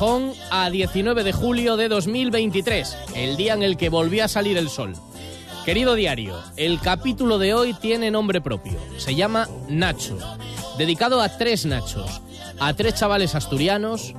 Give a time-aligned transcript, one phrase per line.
[0.00, 4.68] A 19 de julio de 2023, el día en el que volvió a salir el
[4.68, 4.92] sol.
[5.64, 8.78] Querido diario, el capítulo de hoy tiene nombre propio.
[8.96, 10.16] Se llama Nacho,
[10.78, 12.22] dedicado a tres Nachos,
[12.60, 14.14] a tres chavales asturianos,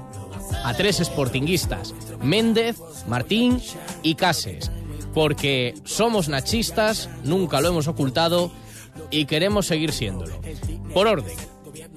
[0.66, 2.76] a tres sportinguistas, Méndez,
[3.08, 3.62] Martín
[4.04, 4.70] y Cases,
[5.14, 8.52] porque somos nachistas, nunca lo hemos ocultado
[9.12, 10.42] y queremos seguir siéndolo.
[10.94, 11.38] Por orden,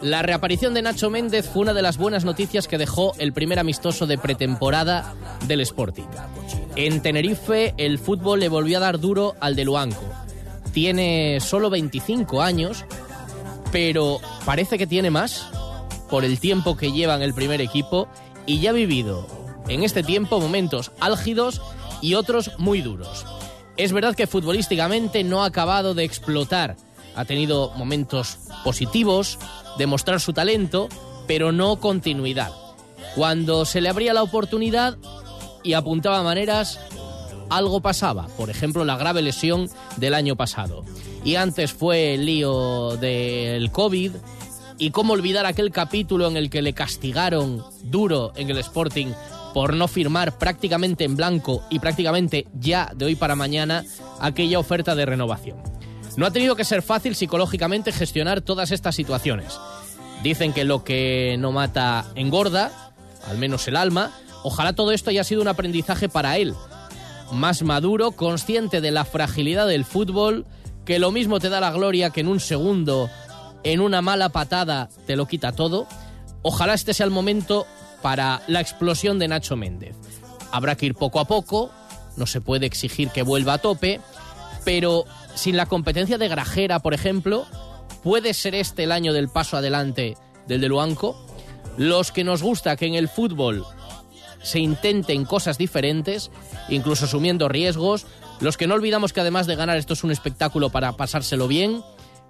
[0.03, 3.61] la reaparición de Nacho Méndez fue una de las buenas noticias que dejó el primer
[3.61, 5.15] amistoso de pretemporada
[5.47, 6.07] del Sporting.
[6.75, 10.05] En Tenerife el fútbol le volvió a dar duro al de Luanco.
[10.73, 12.85] Tiene solo 25 años,
[13.71, 15.49] pero parece que tiene más
[16.11, 18.09] por el tiempo que lleva en el primer equipo
[18.45, 19.27] y ya ha vivido
[19.69, 21.63] en este tiempo momentos álgidos
[22.01, 23.25] y otros muy duros.
[23.77, 26.77] Es verdad que futbolísticamente no ha acabado de explotar.
[27.15, 29.39] Ha tenido momentos positivos,
[29.79, 30.89] demostrar su talento,
[31.27, 32.53] pero no continuidad.
[33.15, 34.97] Cuando se le abría la oportunidad
[35.63, 36.81] y apuntaba maneras,
[37.51, 38.27] algo pasaba.
[38.37, 40.85] Por ejemplo, la grave lesión del año pasado.
[41.25, 44.13] Y antes fue el lío del COVID.
[44.79, 49.09] Y cómo olvidar aquel capítulo en el que le castigaron duro en el Sporting
[49.53, 53.85] por no firmar prácticamente en blanco y prácticamente ya de hoy para mañana
[54.19, 55.59] aquella oferta de renovación.
[56.17, 59.59] No ha tenido que ser fácil psicológicamente gestionar todas estas situaciones.
[60.23, 62.93] Dicen que lo que no mata engorda,
[63.27, 64.13] al menos el alma.
[64.45, 66.55] Ojalá todo esto haya sido un aprendizaje para él.
[67.33, 70.45] Más maduro, consciente de la fragilidad del fútbol,
[70.85, 73.09] que lo mismo te da la gloria que en un segundo,
[73.65, 75.87] en una mala patada, te lo quita todo.
[76.43, 77.67] Ojalá este sea el momento
[78.03, 79.97] para la explosión de Nacho Méndez.
[80.51, 81.71] Habrá que ir poco a poco,
[82.17, 84.01] no se puede exigir que vuelva a tope,
[84.65, 87.47] pero sin la competencia de Grajera, por ejemplo,
[88.03, 91.17] ¿puede ser este el año del paso adelante del de Luanco?
[91.77, 93.65] Los que nos gusta que en el fútbol
[94.43, 96.31] se intenten cosas diferentes,
[96.69, 98.07] incluso asumiendo riesgos,
[98.41, 101.83] los que no olvidamos que además de ganar esto es un espectáculo para pasárselo bien,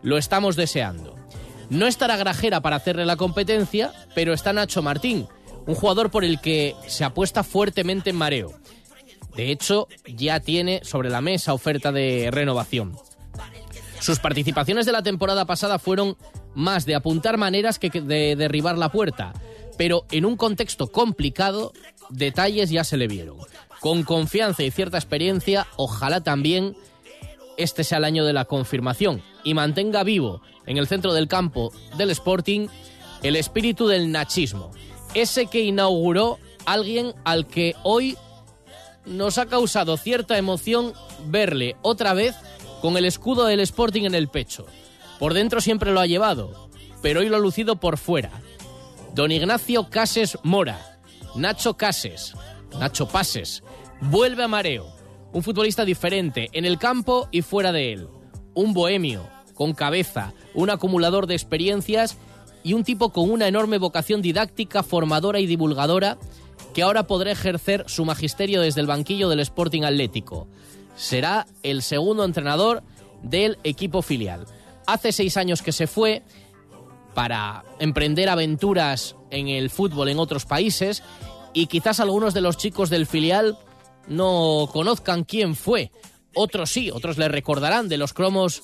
[0.02, 1.16] lo estamos deseando.
[1.70, 5.26] No estará Grajera para hacerle la competencia, pero está Nacho Martín,
[5.66, 8.52] un jugador por el que se apuesta fuertemente en mareo.
[9.36, 12.96] De hecho, ya tiene sobre la mesa oferta de renovación.
[14.00, 16.16] Sus participaciones de la temporada pasada fueron
[16.54, 19.32] más de apuntar maneras que de derribar la puerta,
[19.78, 21.72] pero en un contexto complicado,
[22.10, 23.38] detalles ya se le vieron.
[23.80, 26.76] Con confianza y cierta experiencia, ojalá también
[27.56, 31.72] este sea el año de la confirmación y mantenga vivo en el centro del campo
[31.96, 32.68] del Sporting
[33.22, 34.72] el espíritu del nachismo,
[35.14, 38.16] ese que inauguró alguien al que hoy
[39.04, 40.92] nos ha causado cierta emoción
[41.26, 42.34] verle otra vez
[42.80, 44.66] con el escudo del Sporting en el pecho.
[45.18, 46.68] Por dentro siempre lo ha llevado,
[47.00, 48.30] pero hoy lo ha lucido por fuera.
[49.14, 50.98] Don Ignacio Cases Mora,
[51.36, 52.34] Nacho Cases,
[52.78, 53.62] Nacho Pases,
[54.00, 54.86] vuelve a Mareo,
[55.32, 58.08] un futbolista diferente en el campo y fuera de él,
[58.54, 62.16] un bohemio, con cabeza, un acumulador de experiencias
[62.64, 66.18] y un tipo con una enorme vocación didáctica, formadora y divulgadora
[66.72, 70.48] que ahora podrá ejercer su magisterio desde el banquillo del Sporting Atlético.
[70.96, 72.82] Será el segundo entrenador
[73.22, 74.46] del equipo filial.
[74.86, 76.22] Hace seis años que se fue
[77.14, 81.02] para emprender aventuras en el fútbol en otros países
[81.52, 83.58] y quizás algunos de los chicos del filial
[84.08, 85.92] no conozcan quién fue.
[86.34, 88.62] Otros sí, otros le recordarán de los cromos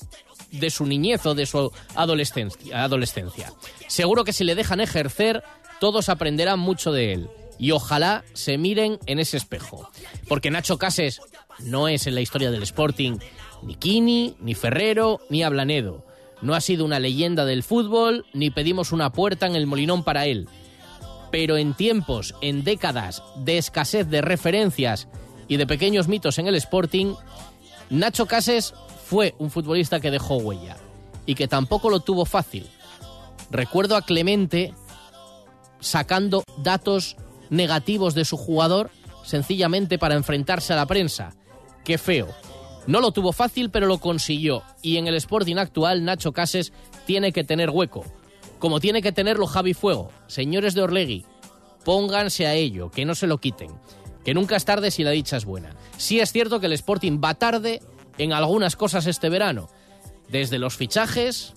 [0.50, 3.52] de su niñez o de su adolescencia.
[3.86, 5.44] Seguro que si le dejan ejercer,
[5.78, 9.90] todos aprenderán mucho de él y ojalá se miren en ese espejo.
[10.28, 11.20] Porque Nacho Cases
[11.60, 13.18] no es en la historia del Sporting
[13.62, 16.04] ni Kini, ni Ferrero, ni Ablanedo.
[16.40, 20.26] No ha sido una leyenda del fútbol, ni pedimos una puerta en el molinón para
[20.26, 20.48] él.
[21.32, 25.08] Pero en tiempos, en décadas de escasez de referencias
[25.48, 27.14] y de pequeños mitos en el Sporting,
[27.90, 30.76] Nacho Cases fue un futbolista que dejó huella
[31.26, 32.66] y que tampoco lo tuvo fácil.
[33.50, 34.74] Recuerdo a Clemente
[35.80, 37.16] sacando datos
[37.50, 38.90] negativos de su jugador
[39.24, 41.34] sencillamente para enfrentarse a la prensa.
[41.84, 42.28] Qué feo.
[42.86, 44.62] No lo tuvo fácil, pero lo consiguió.
[44.82, 46.72] Y en el Sporting actual, Nacho Cases
[47.06, 48.04] tiene que tener hueco.
[48.58, 50.10] Como tiene que tenerlo Javi Fuego.
[50.26, 51.26] Señores de Orlegui,
[51.84, 53.70] pónganse a ello, que no se lo quiten.
[54.24, 55.76] Que nunca es tarde si la dicha es buena.
[55.98, 57.82] Sí es cierto que el Sporting va tarde
[58.16, 59.68] en algunas cosas este verano.
[60.28, 61.54] Desde los fichajes,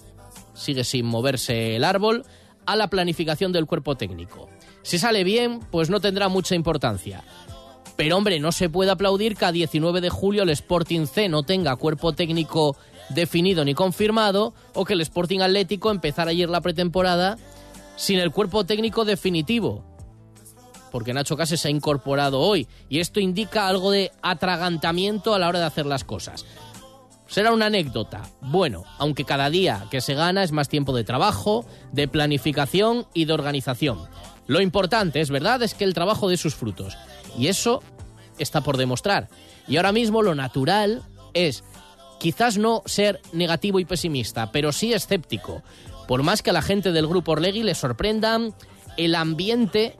[0.53, 2.25] sigue sin moverse el árbol,
[2.65, 4.49] a la planificación del cuerpo técnico.
[4.83, 7.23] Si sale bien, pues no tendrá mucha importancia.
[7.95, 11.43] Pero hombre, no se puede aplaudir que a 19 de julio el Sporting C no
[11.43, 12.75] tenga cuerpo técnico
[13.09, 17.37] definido ni confirmado o que el Sporting Atlético empezara ayer la pretemporada
[17.97, 19.83] sin el cuerpo técnico definitivo.
[20.91, 25.47] Porque Nacho Cases se ha incorporado hoy y esto indica algo de atragantamiento a la
[25.47, 26.45] hora de hacer las cosas.
[27.27, 28.23] Será una anécdota.
[28.41, 33.25] Bueno, aunque cada día que se gana es más tiempo de trabajo, de planificación y
[33.25, 33.99] de organización.
[34.47, 36.97] Lo importante, es verdad, es que el trabajo dé sus frutos.
[37.37, 37.81] Y eso
[38.37, 39.29] está por demostrar.
[39.67, 41.03] Y ahora mismo lo natural
[41.33, 41.63] es
[42.19, 45.63] quizás no ser negativo y pesimista, pero sí escéptico.
[46.07, 48.53] Por más que a la gente del grupo Orlegui le sorprendan
[48.97, 49.95] el ambiente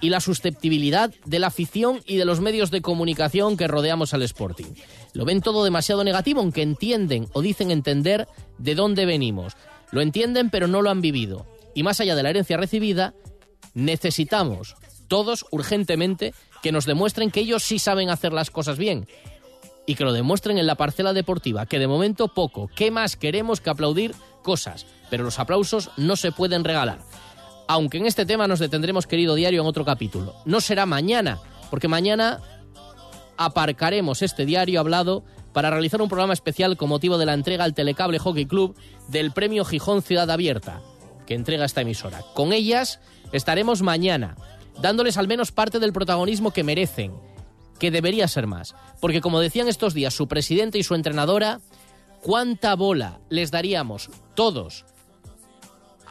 [0.00, 4.22] y la susceptibilidad de la afición y de los medios de comunicación que rodeamos al
[4.22, 4.72] Sporting.
[5.12, 8.26] Lo ven todo demasiado negativo, aunque entienden o dicen entender
[8.58, 9.56] de dónde venimos.
[9.90, 11.46] Lo entienden, pero no lo han vivido.
[11.74, 13.14] Y más allá de la herencia recibida,
[13.74, 14.76] necesitamos
[15.08, 19.08] todos urgentemente que nos demuestren que ellos sí saben hacer las cosas bien
[19.86, 22.68] y que lo demuestren en la parcela deportiva, que de momento poco.
[22.74, 24.86] ¿Qué más queremos que aplaudir cosas?
[25.08, 27.00] Pero los aplausos no se pueden regalar
[27.70, 30.34] aunque en este tema nos detendremos, querido diario, en otro capítulo.
[30.44, 31.38] No será mañana,
[31.70, 32.40] porque mañana
[33.36, 35.22] aparcaremos este diario hablado
[35.52, 38.74] para realizar un programa especial con motivo de la entrega al Telecable Hockey Club
[39.06, 40.82] del Premio Gijón Ciudad Abierta,
[41.28, 42.24] que entrega esta emisora.
[42.34, 42.98] Con ellas
[43.32, 44.36] estaremos mañana,
[44.80, 47.12] dándoles al menos parte del protagonismo que merecen,
[47.78, 48.74] que debería ser más.
[49.00, 51.60] Porque como decían estos días su presidente y su entrenadora,
[52.22, 54.84] ¿cuánta bola les daríamos todos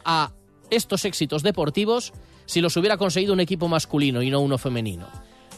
[0.05, 0.31] a
[0.69, 2.13] estos éxitos deportivos
[2.45, 5.07] si los hubiera conseguido un equipo masculino y no uno femenino.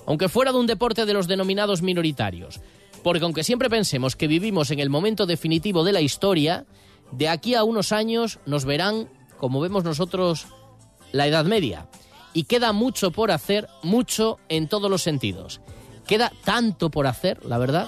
[0.05, 2.59] Aunque fuera de un deporte de los denominados minoritarios.
[3.01, 6.65] Porque aunque siempre pensemos que vivimos en el momento definitivo de la historia,
[7.11, 10.47] de aquí a unos años nos verán, como vemos nosotros,
[11.11, 11.87] la Edad Media.
[12.33, 15.61] Y queda mucho por hacer, mucho en todos los sentidos.
[16.07, 17.87] Queda tanto por hacer, la verdad.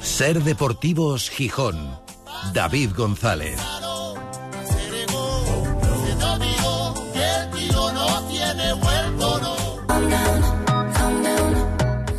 [0.00, 2.06] Ser Deportivos Gijón
[2.52, 3.75] David González.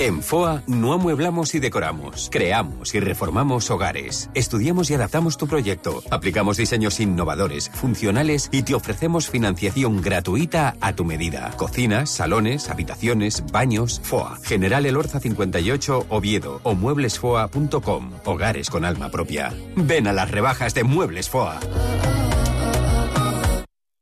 [0.07, 4.30] En FOA no amueblamos y decoramos, creamos y reformamos hogares.
[4.36, 6.01] Estudiamos y adaptamos tu proyecto.
[6.09, 11.51] Aplicamos diseños innovadores, funcionales y te ofrecemos financiación gratuita a tu medida.
[11.57, 14.00] Cocinas, salones, habitaciones, baños.
[14.01, 14.39] FOA.
[14.44, 18.12] General Elorza 58 Oviedo o mueblesfoa.com.
[18.24, 19.54] Hogares con alma propia.
[19.75, 21.59] Ven a las rebajas de Muebles FOA.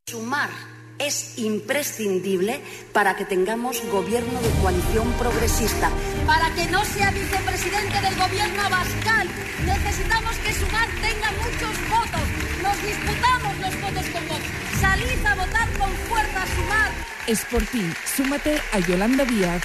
[0.06, 2.62] Sumar es imprescindible
[2.94, 5.90] para que tengamos gobierno de coalición progresista.
[6.26, 9.28] Para que no sea vicepresidente del gobierno Abascal,
[9.66, 12.26] necesitamos que Sumar tenga muchos votos.
[12.64, 14.42] Nos disputamos los votos con Vox.
[14.80, 16.92] Salid a votar con fuerza Sumar.
[17.28, 17.84] Es por ti.
[18.16, 19.62] Súmate a Yolanda Díaz.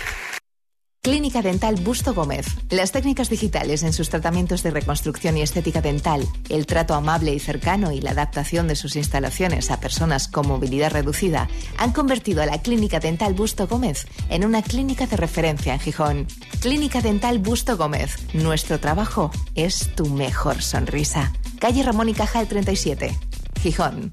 [1.03, 2.45] Clínica Dental Busto Gómez.
[2.69, 7.39] Las técnicas digitales en sus tratamientos de reconstrucción y estética dental, el trato amable y
[7.39, 12.47] cercano y la adaptación de sus instalaciones a personas con movilidad reducida han convertido a
[12.47, 16.27] la Clínica Dental Busto Gómez en una clínica de referencia en Gijón.
[16.61, 18.19] Clínica Dental Busto Gómez.
[18.35, 21.33] Nuestro trabajo es tu mejor sonrisa.
[21.61, 23.19] Calle Ramón y Cajal 37.
[23.63, 24.13] Gijón.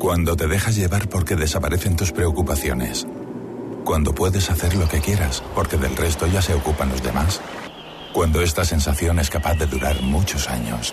[0.00, 3.06] Cuando te dejas llevar porque desaparecen tus preocupaciones
[3.86, 7.40] cuando puedes hacer lo que quieras, porque del resto ya se ocupan los demás.
[8.12, 10.92] Cuando esta sensación es capaz de durar muchos años.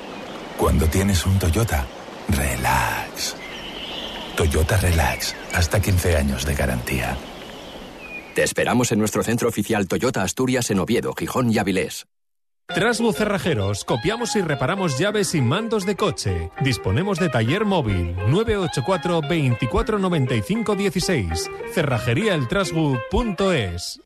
[0.58, 1.86] Cuando tienes un Toyota,
[2.30, 3.36] relax.
[4.38, 7.18] Toyota Relax, hasta 15 años de garantía.
[8.34, 12.08] Te esperamos en nuestro centro oficial Toyota Asturias en Oviedo, Gijón y Avilés.
[12.74, 16.50] Trasbu Cerrajeros, copiamos y reparamos llaves y mandos de coche.
[16.62, 21.52] Disponemos de taller móvil 984 2495 16.
[21.72, 24.02] Cerrajeríaeltrasbu.es.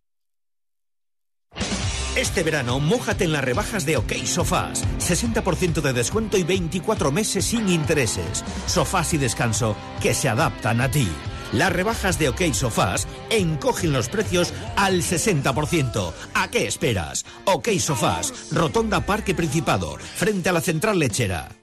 [2.17, 4.83] Este verano, mójate en las rebajas de OK Sofás.
[4.99, 8.43] 60% de descuento y 24 meses sin intereses.
[8.65, 11.07] Sofás y descanso que se adaptan a ti.
[11.53, 16.13] Las rebajas de OK Sofás encogen los precios al 60%.
[16.33, 17.25] ¿A qué esperas?
[17.45, 21.56] OK Sofás, Rotonda Parque Principado, frente a la central lechera.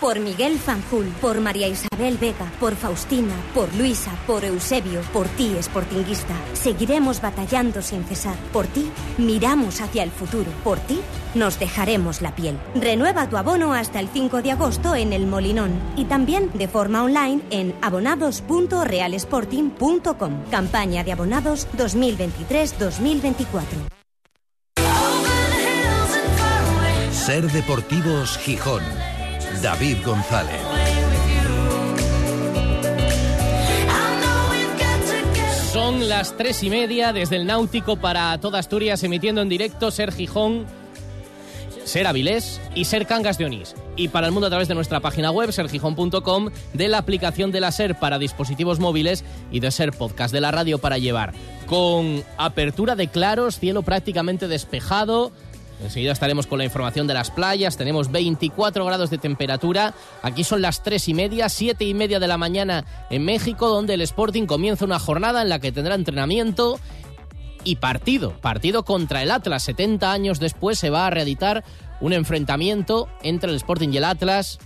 [0.00, 5.56] Por Miguel Fanjul, por María Isabel Vega, por Faustina, por Luisa, por Eusebio, por ti,
[5.60, 6.36] Sportinguista.
[6.52, 8.36] Seguiremos batallando sin cesar.
[8.52, 10.52] Por ti, miramos hacia el futuro.
[10.62, 11.00] Por ti,
[11.34, 12.56] nos dejaremos la piel.
[12.76, 17.02] Renueva tu abono hasta el 5 de agosto en El Molinón y también de forma
[17.02, 20.44] online en abonados.realsporting.com.
[20.48, 23.64] Campaña de abonados 2023-2024.
[27.10, 28.84] Ser Deportivos Gijón.
[29.62, 30.60] David González.
[35.72, 40.12] Son las tres y media desde el Náutico para toda Asturias, emitiendo en directo Ser
[40.12, 40.66] Gijón,
[41.84, 43.74] Ser Avilés y Ser Cangas de Onís.
[43.96, 47.60] Y para el mundo a través de nuestra página web, sergijón.com, de la aplicación de
[47.60, 51.32] la Ser para dispositivos móviles y de Ser Podcast de la radio para llevar.
[51.66, 55.32] Con apertura de claros, cielo prácticamente despejado.
[55.82, 57.76] Enseguida estaremos con la información de las playas.
[57.76, 59.94] Tenemos 24 grados de temperatura.
[60.22, 63.94] Aquí son las 3 y media, 7 y media de la mañana en México, donde
[63.94, 66.80] el Sporting comienza una jornada en la que tendrá entrenamiento
[67.64, 68.32] y partido.
[68.40, 69.62] Partido contra el Atlas.
[69.64, 71.64] 70 años después se va a reeditar
[72.00, 74.58] un enfrentamiento entre el Sporting y el Atlas,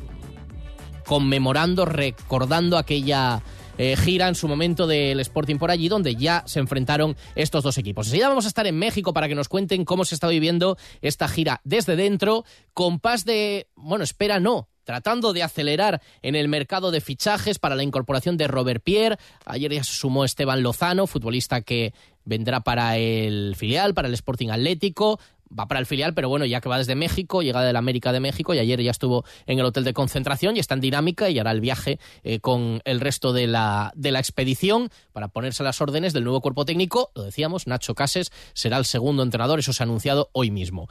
[1.05, 3.43] conmemorando, recordando aquella
[3.79, 7.79] eh, gira en su momento del Sporting por allí, donde ya se enfrentaron estos dos
[7.79, 8.07] equipos.
[8.07, 11.29] Enseguida vamos a estar en México para que nos cuenten cómo se está viviendo esta
[11.29, 16.91] gira desde dentro, con paz de, bueno, espera no, tratando de acelerar en el mercado
[16.91, 19.19] de fichajes para la incorporación de Robert Pierre.
[19.45, 24.51] Ayer ya se sumó Esteban Lozano, futbolista que vendrá para el filial, para el Sporting
[24.51, 25.19] Atlético
[25.59, 28.13] va para el filial, pero bueno, ya que va desde México, llega de la América
[28.13, 31.31] de México y ayer ya estuvo en el hotel de concentración y está en dinámica
[31.31, 35.63] y hará el viaje eh, con el resto de la, de la expedición para ponerse
[35.63, 37.11] a las órdenes del nuevo cuerpo técnico.
[37.15, 40.89] Lo decíamos, Nacho Cases será el segundo entrenador, eso se ha anunciado hoy mismo.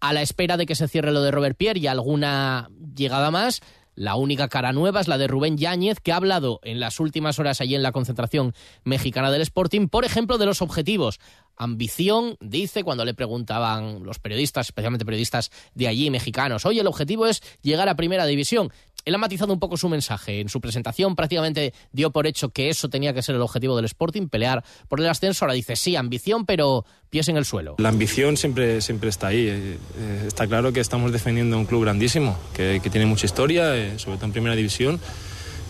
[0.00, 3.60] A la espera de que se cierre lo de Robert Pierre y alguna llegada más,
[3.94, 7.38] la única cara nueva es la de Rubén Yáñez, que ha hablado en las últimas
[7.38, 11.20] horas allí en la concentración mexicana del Sporting, por ejemplo, de los objetivos.
[11.56, 17.26] Ambición, dice, cuando le preguntaban los periodistas, especialmente periodistas de allí mexicanos, oye, el objetivo
[17.26, 18.72] es llegar a primera división
[19.04, 20.40] él ha matizado un poco su mensaje.
[20.40, 23.86] En su presentación prácticamente dio por hecho que eso tenía que ser el objetivo del
[23.86, 25.44] Sporting, pelear por el ascenso.
[25.44, 27.76] Ahora dice, sí, ambición, pero pies en el suelo.
[27.78, 29.48] La ambición siempre, siempre está ahí.
[29.48, 33.98] Eh, eh, está claro que estamos defendiendo un club grandísimo, que, tiene mucha historia, eh,
[33.98, 35.00] sobre todo en primera división.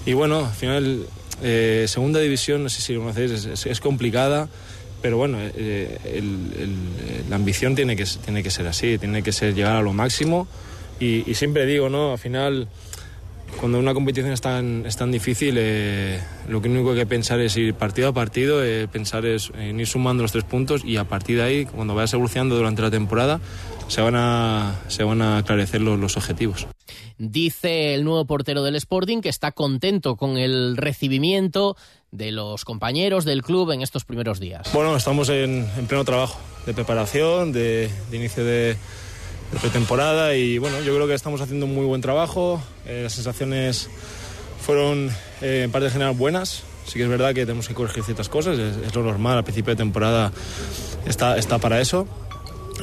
[0.04, 1.06] Y bueno, al final,
[1.86, 4.48] segunda división, no sé si lo conocéis, es, complicada
[5.00, 5.38] pero bueno,
[7.28, 10.46] la ambición tiene que, tiene que ser así, tiene que ser llegar a lo máximo
[11.00, 12.12] y, y siempre digo, ¿no?
[12.12, 12.68] Al final
[13.60, 17.40] cuando una competición es tan, es tan difícil, eh, lo único que hay que pensar
[17.40, 20.96] es ir partido a partido, eh, pensar es en ir sumando los tres puntos y
[20.96, 23.40] a partir de ahí, cuando vayas evolucionando durante la temporada,
[23.88, 26.66] se van a, se van a aclarecer los, los objetivos.
[27.18, 31.76] Dice el nuevo portero del Sporting que está contento con el recibimiento
[32.10, 34.70] de los compañeros del club en estos primeros días.
[34.72, 38.76] Bueno, estamos en, en pleno trabajo de preparación, de, de inicio de
[39.52, 42.62] de pretemporada y bueno, yo creo que estamos haciendo un muy buen trabajo.
[42.86, 43.88] Eh, las sensaciones
[44.60, 46.62] fueron eh, en parte general buenas.
[46.86, 49.72] Sí que es verdad que tenemos que corregir ciertas cosas, es, lo normal, al principio
[49.72, 50.32] de temporada
[51.06, 52.08] está, está para eso.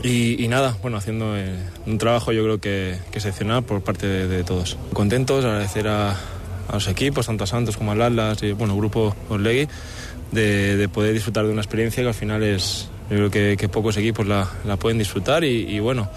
[0.03, 4.77] Y, nada, bueno, haciendo eh, un trabajo yo creo que, excepcional por parte de, todos.
[4.93, 6.15] Contentos, agradecer a,
[6.71, 9.67] los equipos, tanto a Santos como a Atlas y bueno, grupo Orlegui,
[10.31, 13.97] de, de poder disfrutar de una experiencia que al final es, yo creo que, pocos
[13.97, 16.09] equipos la, la pueden disfrutar y, y bueno,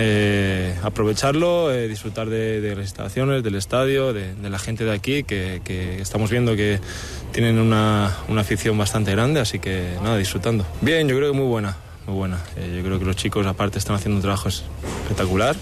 [0.00, 5.60] eh, aprovecharlo, eh, disfrutar de, las instalaciones, del estadio, de, la gente de aquí, que,
[6.00, 6.78] estamos viendo que
[7.32, 10.64] tienen una, afición bastante grande, así que nada, disfrutando.
[10.82, 11.76] Bien, yo creo que muy buena,
[12.06, 12.38] muy buena.
[12.56, 15.56] Eh, yo creo que los chicos aparte están haciendo un trabajo espectacular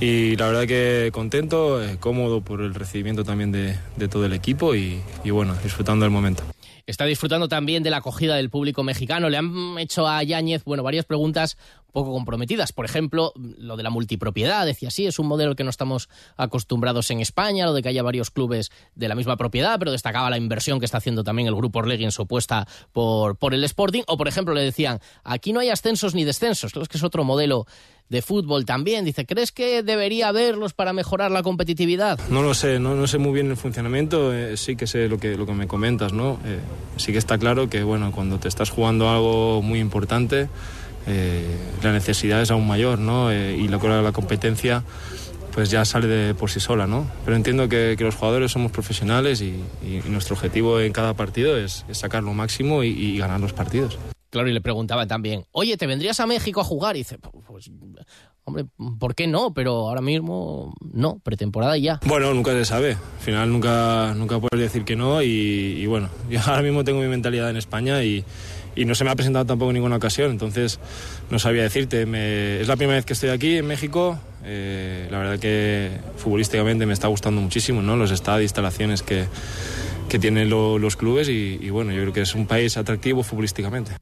[0.00, 3.76] y la verdad que contento, cómodo por el recibimiento también de,
[4.08, 6.42] todo el equipo y, y bueno, disfrutando del momento
[6.86, 9.30] está disfrutando también de la acogida del público mexicano.
[9.30, 11.56] Le han hecho a Yáñez, bueno, varias preguntas
[11.94, 12.72] poco comprometidas.
[12.72, 14.66] Por ejemplo, lo de la multipropiedad.
[14.66, 18.02] Decía, sí, es un modelo que no estamos acostumbrados en España, lo de que haya
[18.02, 21.54] varios clubes de la misma propiedad, pero destacaba la inversión que está haciendo también el
[21.54, 24.02] grupo Orlegui en su apuesta por, por el Sporting.
[24.08, 26.72] O, por ejemplo, le decían, aquí no hay ascensos ni descensos.
[26.72, 27.66] Creo que es otro modelo
[28.08, 29.04] de fútbol también.
[29.04, 32.18] Dice, ¿crees que debería haberlos para mejorar la competitividad?
[32.28, 35.18] No lo sé, no, no sé muy bien el funcionamiento, eh, sí que sé lo
[35.18, 36.38] que, lo que me comentas, ¿no?
[36.44, 36.58] Eh,
[36.96, 40.48] sí que está claro que, bueno, cuando te estás jugando algo muy importante,
[41.06, 43.32] eh, la necesidad es aún mayor, ¿no?
[43.32, 44.82] y lo que la competencia
[45.52, 47.08] pues ya sale de por sí sola, ¿no?
[47.24, 49.62] Pero entiendo que, los jugadores somos profesionales y,
[50.08, 53.96] nuestro objetivo en cada partido es, sacar lo máximo y ganar los partidos.
[54.34, 56.96] Claro, y le preguntaban también, oye, ¿te vendrías a México a jugar?
[56.96, 57.70] Y dice, pues
[58.46, 58.66] Hombre,
[58.98, 59.54] ¿por qué no?
[59.54, 61.98] Pero ahora mismo no, pretemporada ya.
[62.06, 62.92] Bueno, nunca se sabe.
[62.92, 67.08] Al final nunca, nunca puedes decir que no y, bueno, yo ahora mismo tengo mi
[67.08, 68.24] mentalidad en España y,
[68.76, 70.80] no se me ha presentado tampoco en ninguna ocasión, entonces
[71.30, 72.02] no sabía decirte.
[72.60, 74.18] es la primera vez que estoy aquí en México.
[74.44, 77.96] Eh, la verdad que futbolísticamente me está gustando muchísimo, ¿no?
[77.96, 79.26] Los estadios, instalaciones que,
[80.08, 83.92] que tienen los clubes y, y bueno, yo creo que es un país atractivo futbolísticamente.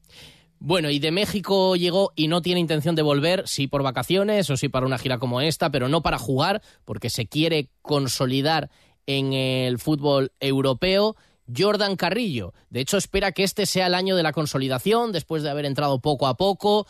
[0.65, 4.55] Bueno, y de México llegó y no tiene intención de volver, sí por vacaciones o
[4.55, 8.69] sí para una gira como esta, pero no para jugar, porque se quiere consolidar
[9.05, 11.17] en el fútbol europeo.
[11.53, 12.53] Jordan Carrillo.
[12.69, 15.99] De hecho, espera que este sea el año de la consolidación, después de haber entrado
[15.99, 16.87] poco a poco,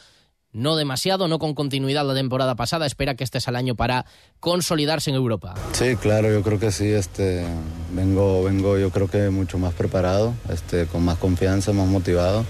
[0.51, 2.85] no demasiado, no con continuidad la temporada pasada.
[2.85, 4.05] Espera que este sea el año para
[4.39, 5.55] consolidarse en Europa.
[5.71, 6.89] Sí, claro, yo creo que sí.
[6.89, 7.43] Este,
[7.91, 12.45] vengo, vengo, yo creo que mucho más preparado, este, con más confianza, más motivado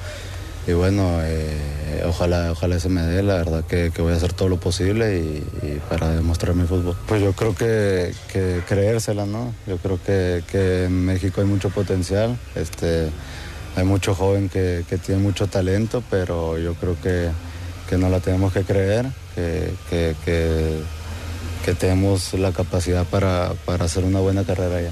[0.65, 4.47] y bueno, eh, ojalá, ojalá se me dé, la verdad que, voy a hacer todo
[4.47, 6.95] lo posible y, para demostrar mi fútbol.
[7.05, 8.13] Pues yo creo que,
[8.67, 9.53] creérsela, ¿no?
[9.67, 13.09] Yo creo que, en México hay mucho potencial, este,
[13.75, 17.31] hay mucho joven que, tiene mucho talento, pero yo creo que,
[17.97, 19.05] no la tenemos que creer,
[19.35, 24.91] que, que, tenemos la capacidad para, para hacer una buena carrera ya.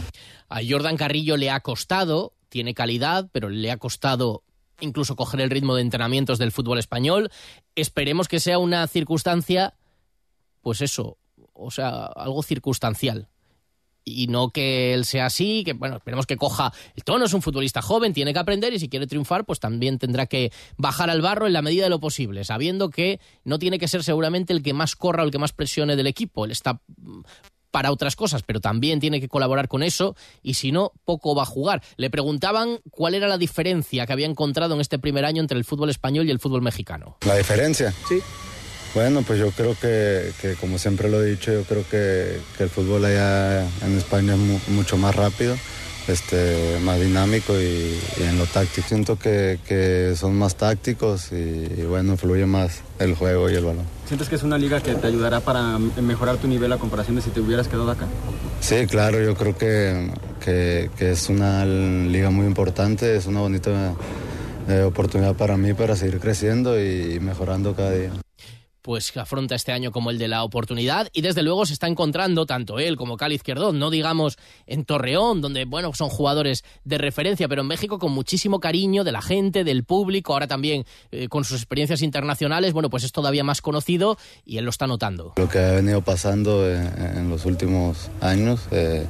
[0.50, 4.44] A Jordan Carrillo le ha costado, tiene calidad, pero le ha costado
[4.81, 7.31] incluso coger el ritmo de entrenamientos del fútbol español.
[7.75, 9.75] Esperemos que sea una circunstancia,
[10.61, 11.17] pues eso,
[11.53, 13.29] o sea, algo circunstancial.
[14.03, 17.43] Y no que él sea así, que bueno, esperemos que coja el tono, es un
[17.43, 21.21] futbolista joven, tiene que aprender y si quiere triunfar, pues también tendrá que bajar al
[21.21, 24.63] barro en la medida de lo posible, sabiendo que no tiene que ser seguramente el
[24.63, 26.45] que más corra o el que más presione del equipo.
[26.45, 26.81] Él está
[27.72, 31.44] para otras cosas, pero también tiene que colaborar con eso y si no, poco va
[31.44, 31.82] a jugar.
[31.98, 35.66] Le preguntaban cuál era la diferencia que había encontrado en este primer año entre el
[35.66, 37.18] fútbol español y el fútbol mexicano.
[37.25, 37.94] ¿La diferencia?
[38.08, 38.20] Sí.
[38.94, 43.06] Bueno, pues yo creo que, como siempre lo he dicho, yo creo que, el fútbol
[43.06, 45.56] allá en España es mucho más rápido
[46.08, 48.88] este, más dinámico y, en lo táctico.
[48.88, 53.85] Siento que, son más tácticos y, bueno, fluye más el juego y el balón.
[54.07, 57.22] ¿Sientes que es una liga que te ayudará para mejorar tu nivel a comparación de
[57.22, 58.05] si te hubieras quedado acá?
[58.59, 63.96] Sí, claro, yo creo que, que es una liga muy importante, es una bonita
[64.68, 68.11] eh, oportunidad para mí para seguir creciendo y mejorando cada día
[68.81, 72.46] pues afronta este año como el de la oportunidad y desde luego se está encontrando
[72.46, 77.48] tanto él como Cali Izquierdón, no digamos en Torreón, donde bueno, son jugadores de referencia,
[77.48, 81.44] pero en México con muchísimo cariño de la gente, del público, ahora también eh, con
[81.44, 85.33] sus experiencias internacionales, bueno, pues es todavía más conocido y él lo está notando.
[85.37, 89.05] Lo que ha venido pasando en, los últimos años, eh,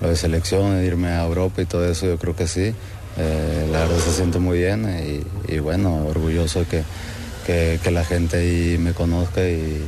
[0.00, 2.74] lo de selección, de irme a Europa y todo eso, yo creo que sí.
[3.18, 6.84] Eh, la verdad se siente muy bien y, y bueno, orgulloso de
[7.42, 9.82] que que, la gente ahí me conozca y,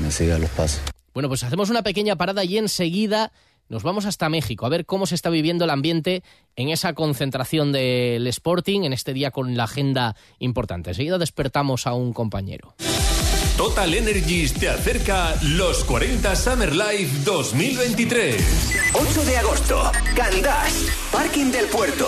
[0.00, 0.80] me siga los pasos.
[1.14, 3.32] Bueno, pues hacemos una pequeña parada y enseguida
[3.68, 6.22] nos vamos hasta México a ver cómo se está viviendo el ambiente
[6.54, 10.90] en esa concentración del Sporting en este día con la agenda importante.
[10.90, 12.74] Enseguida despertamos a un compañero.
[13.56, 18.92] Total Energies te acerca los 40 Summer Life 2023.
[18.92, 22.06] 8 de agosto, Candás, Parking del Puerto.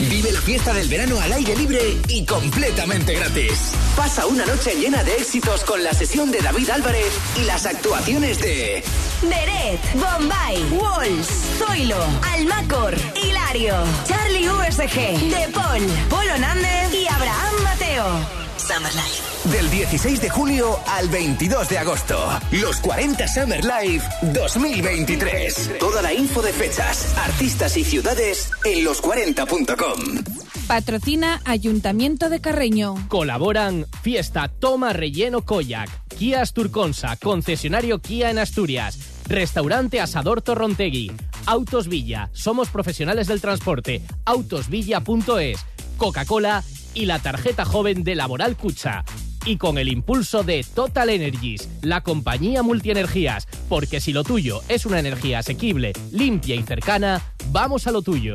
[0.00, 3.72] Vive la fiesta del verano al aire libre y completamente gratis.
[3.96, 8.40] Pasa una noche llena de éxitos con la sesión de David Álvarez y las actuaciones
[8.40, 8.82] de
[9.22, 11.28] Beret, Bombay, Walls,
[11.58, 13.74] Zoilo, Almacor, Hilario,
[14.06, 18.43] Charlie USG, De Paul, Polo Nández y Abraham Mateo.
[18.66, 19.48] Summer Life.
[19.50, 22.18] Del 16 de julio al 22 de agosto.
[22.50, 25.78] Los 40 Summer Life 2023.
[25.78, 30.24] Toda la info de fechas, artistas y ciudades en los40.com.
[30.66, 32.94] Patrocina Ayuntamiento de Carreño.
[33.08, 38.98] Colaboran Fiesta Toma Relleno Koyak, Kia Asturconsa, concesionario Kia en Asturias,
[39.28, 41.12] Restaurante Asador Torrontegui,
[41.44, 45.66] Autos Villa, somos profesionales del transporte, autosvilla.es,
[45.98, 49.04] Coca-Cola y la tarjeta joven de Laboral Cucha.
[49.44, 54.86] Y con el impulso de Total Energies, la compañía multienergías, porque si lo tuyo es
[54.86, 58.34] una energía asequible, limpia y cercana, vamos a lo tuyo.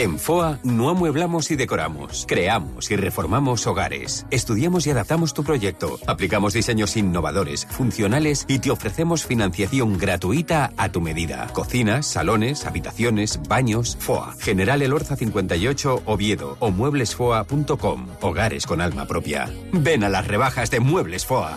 [0.00, 5.98] En FOA no amueblamos y decoramos, creamos y reformamos hogares, estudiamos y adaptamos tu proyecto,
[6.06, 11.48] aplicamos diseños innovadores, funcionales y te ofrecemos financiación gratuita a tu medida.
[11.52, 14.34] Cocinas, salones, habitaciones, baños, FOA.
[14.38, 18.06] General Elorza 58 Oviedo o mueblesfoa.com.
[18.22, 19.50] Hogares con alma propia.
[19.70, 21.56] Ven a las rebajas de Muebles FOA.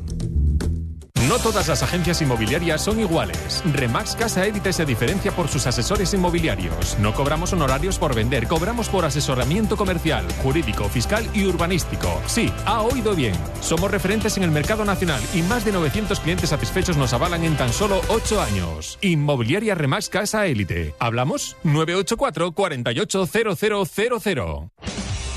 [1.31, 3.63] No todas las agencias inmobiliarias son iguales.
[3.71, 6.99] Remax Casa Élite se diferencia por sus asesores inmobiliarios.
[6.99, 12.21] No cobramos honorarios por vender, cobramos por asesoramiento comercial, jurídico, fiscal y urbanístico.
[12.25, 13.33] Sí, ha oído bien.
[13.61, 17.55] Somos referentes en el mercado nacional y más de 900 clientes satisfechos nos avalan en
[17.55, 18.99] tan solo 8 años.
[18.99, 20.95] Inmobiliaria Remax Casa Élite.
[20.99, 21.55] ¿Hablamos?
[21.63, 24.69] 984 480000.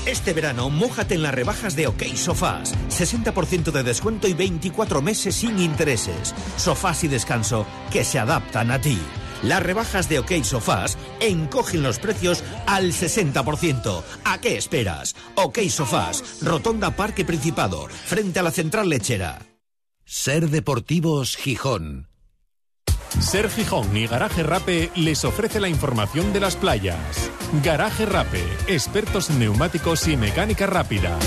[0.05, 2.75] Este verano, mójate en las rebajas de OK Sofás.
[2.89, 6.35] 60% de descuento y 24 meses sin intereses.
[6.57, 8.99] Sofás y descanso que se adaptan a ti.
[9.41, 14.03] Las rebajas de OK Sofás encogen los precios al 60%.
[14.23, 15.15] ¿A qué esperas?
[15.35, 19.39] OK Sofás, Rotonda Parque Principado, frente a la central lechera.
[20.05, 22.14] Ser Deportivos Gijón.
[23.19, 27.29] Ser Gijón y Garaje Rape les ofrece la información de las playas.
[27.63, 31.17] Garaje Rape, expertos en neumáticos y mecánica rápida.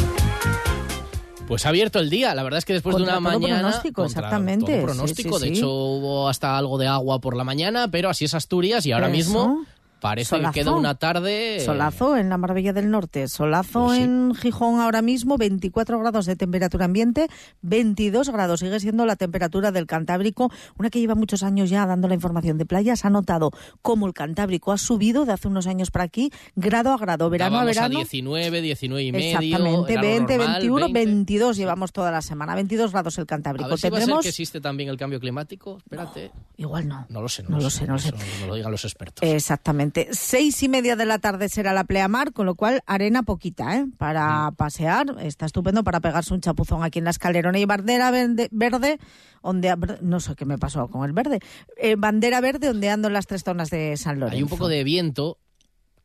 [1.46, 3.60] Pues ha abierto el día, la verdad es que después Contra de una todo mañana.
[3.62, 4.72] pronóstico, exactamente.
[4.74, 5.58] todo pronóstico, Sí, sí, de sí.
[5.60, 9.06] hecho hubo hasta algo de agua por la mañana, pero así es Asturias y ahora
[9.06, 9.16] Eso.
[9.16, 9.64] mismo
[10.00, 10.52] parece Solazo.
[10.52, 11.60] que queda una tarde.
[11.64, 16.36] Solazo en la Marbella del Norte, solazo Pues en Gijón ahora mismo, 24 grados de
[16.36, 17.28] temperatura ambiente,
[17.62, 22.08] 22 grados, sigue siendo la temperatura del Cantábrico, una que lleva muchos años ya dando
[22.08, 23.50] la información de playas, ha notado
[23.82, 27.58] cómo el Cantábrico ha subido de hace unos años para aquí, grado a grado, verano
[27.58, 27.96] a verano.
[27.96, 29.26] 19, 19 y medio.
[29.26, 30.92] Exactamente, era lo 20, normal, 21, 20.
[31.06, 33.68] 22 llevamos toda la semana, 22 grados el A Cantábrico.
[33.68, 35.78] ver si va a ser Tendremos que existe también el cambio climático.
[35.78, 36.30] Espérate.
[36.56, 37.06] igual no.
[37.08, 38.12] No lo sé, no, No lo sé, no lo sé.
[38.12, 39.28] Nos lo digan los expertos.
[39.28, 39.87] Exactamente.
[40.12, 43.86] Seis y media de la tarde será la pleamar, con lo cual arena poquita, ¿eh?
[43.96, 45.16] Para pasear.
[45.20, 48.98] Está estupendo para pegarse un chapuzón aquí en la escalerona y bandera verde, verde
[49.42, 51.40] onde, no sé qué me pasó con el verde.
[51.76, 54.36] Eh, bandera verde ondeando en las tres zonas de San Lorenzo.
[54.36, 55.38] Hay un poco de viento,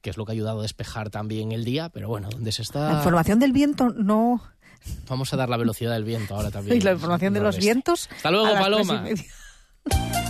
[0.01, 2.61] que es lo que ha ayudado a despejar también el día, pero bueno, donde se
[2.61, 2.91] está.
[2.91, 4.41] La información del viento no.
[5.07, 6.77] Vamos a dar la velocidad del viento ahora también.
[6.77, 8.09] Y la información de los vientos.
[8.15, 9.05] Hasta luego, Paloma.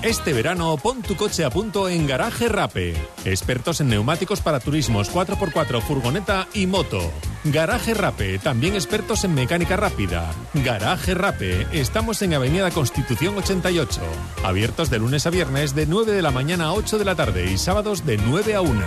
[0.03, 2.93] Este verano pon tu coche a punto en Garaje Rape.
[3.23, 6.99] Expertos en neumáticos para turismos 4x4, furgoneta y moto.
[7.45, 10.29] Garaje Rape, también expertos en mecánica rápida.
[10.55, 14.01] Garaje Rape, estamos en Avenida Constitución 88.
[14.43, 17.49] Abiertos de lunes a viernes de 9 de la mañana a 8 de la tarde
[17.49, 18.81] y sábados de 9 a 1.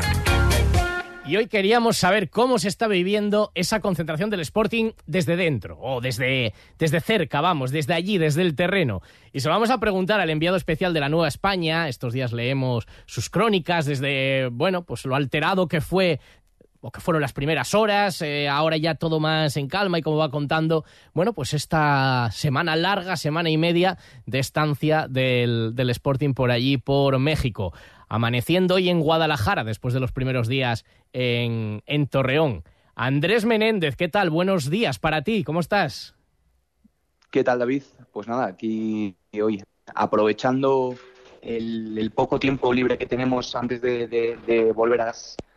[1.28, 6.00] Y hoy queríamos saber cómo se está viviendo esa concentración del Sporting desde dentro, o
[6.00, 9.02] desde, desde cerca, vamos, desde allí, desde el terreno.
[9.32, 11.88] Y se lo vamos a preguntar al enviado especial de la Nueva España.
[11.88, 16.20] Estos días leemos sus crónicas desde, bueno, pues lo alterado que fue
[16.80, 20.18] o que fueron las primeras horas, eh, ahora ya todo más en calma y como
[20.18, 26.34] va contando, bueno, pues esta semana larga, semana y media de estancia del, del Sporting
[26.34, 27.72] por allí, por México.
[28.08, 32.62] Amaneciendo hoy en Guadalajara, después de los primeros días en, en Torreón.
[32.94, 34.30] Andrés Menéndez, ¿qué tal?
[34.30, 36.14] Buenos días para ti, ¿cómo estás?
[37.30, 37.82] ¿Qué tal, David?
[38.12, 39.62] Pues nada, aquí hoy
[39.94, 40.94] aprovechando
[41.42, 45.12] el, poco tiempo libre que tenemos antes de, volver a,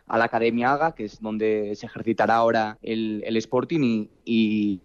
[0.08, 4.80] la Academia Haga, que es donde se ejercitará ahora el, el Sporting y-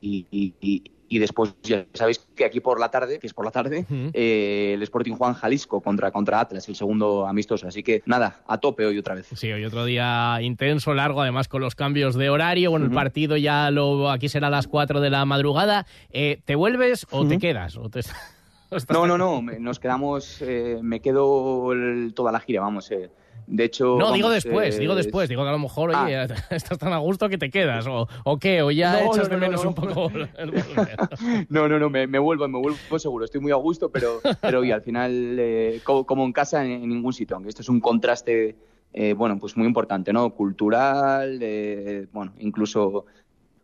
[1.16, 4.72] y- después ya sabéis que aquí por la tarde, que es por la tarde, eh,
[4.76, 7.68] el Sporting Juan Jalisco contra, contra Atlas, el segundo amistoso.
[7.68, 9.28] Así que nada, a tope hoy otra vez.
[9.36, 12.72] Sí, hoy otro día intenso, largo, además con los cambios de horario.
[12.72, 15.86] Bueno, el partido ya lo aquí será a las 4 de la madrugada.
[16.12, 17.78] Eh, ¿Te vuelves o te quedas?
[17.78, 18.02] ¿O te-
[18.90, 22.92] No, no, no, nos quedamos, eh, me quedo el- toda la gira, vamos.
[22.92, 23.10] eh.
[23.48, 23.98] De hecho...
[24.00, 25.30] No, digo vamos, después, eh, digo después.
[25.30, 27.86] Digo que a lo mejor, oye, estás tan a gusto que te quedas.
[27.88, 28.62] ¿O, o qué?
[28.62, 30.54] ¿O ya No, echas no, de no, menos no, un poco el?
[31.50, 33.26] No, no, no, me, me vuelvo, me vuelvo seguro.
[33.26, 36.72] Estoy muy a gusto, pero, pero oye, al final, eh, co- como, en casa, en,
[36.72, 37.36] en ningún sitio.
[37.36, 38.56] Aunque esto es un contraste,
[38.94, 40.32] eh, bueno, pues muy importante, ¿no?
[40.32, 43.06] Cultural, eh, bueno, incluso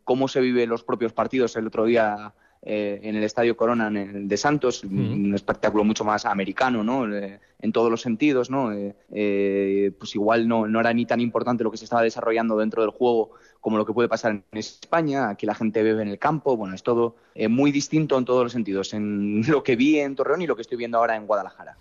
[0.03, 1.55] cómo se viven los propios partidos.
[1.55, 6.03] El otro día eh, en el Estadio Corona, en el de Santos, un espectáculo mucho
[6.03, 7.11] más americano, ¿no?
[7.13, 8.71] Eh, en todos los sentidos, ¿no?
[8.71, 12.57] Eh, eh, pues igual no, no era ni tan importante lo que se estaba desarrollando
[12.57, 15.29] dentro del juego como lo que puede pasar en España.
[15.29, 18.43] Aquí la gente bebe en el campo, bueno, es todo eh, muy distinto en todos
[18.43, 21.27] los sentidos, en lo que vi en Torreón y lo que estoy viendo ahora en
[21.27, 21.77] Guadalajara.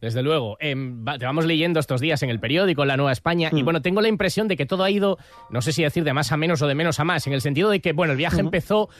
[0.00, 0.58] Desde luego.
[0.60, 3.80] Em, te vamos leyendo estos días en el periódico, en la Nueva España, y bueno,
[3.80, 5.16] tengo la impresión de que todo ha ido,
[5.50, 7.40] no sé si decir de más a menos o de menos a más, en el
[7.40, 8.90] sentido de que, bueno, el viaje empezó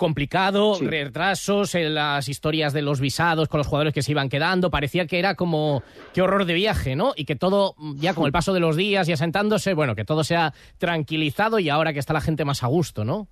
[0.00, 4.70] complicado, retrasos, en las historias de los visados con los jugadores que se iban quedando,
[4.70, 5.82] parecía que era como,
[6.14, 7.12] qué horror de viaje, ¿no?
[7.16, 10.24] Y que todo, ya con el paso de los días y asentándose, bueno, que todo
[10.24, 13.28] se ha tranquilizado y ahora que está la gente más a gusto, ¿no?